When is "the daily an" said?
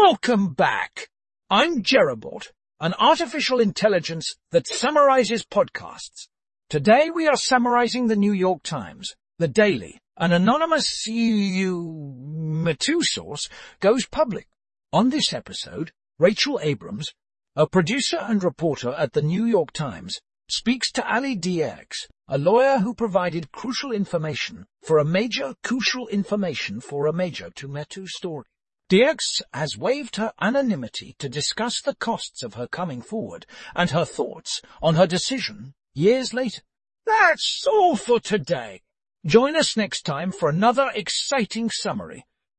9.38-10.32